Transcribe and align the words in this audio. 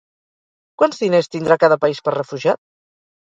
Quants 0.81 1.01
diners 1.03 1.29
tindrà 1.35 1.59
cada 1.65 1.79
país 1.85 2.01
per 2.07 2.15
refugiat? 2.17 2.61